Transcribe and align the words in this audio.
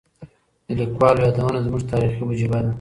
د 0.67 0.69
لیکوالو 0.79 1.21
یادونه 1.25 1.59
زموږ 1.65 1.81
تاریخي 1.91 2.21
وجیبه 2.25 2.59
ده. 2.63 2.69